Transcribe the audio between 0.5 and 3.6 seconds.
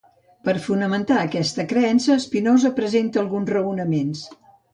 a fonamentar aquesta creença Spinoza presents alguns